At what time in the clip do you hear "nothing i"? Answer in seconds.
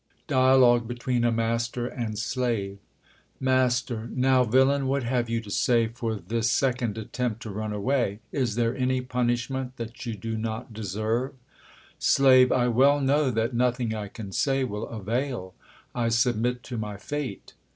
13.53-14.07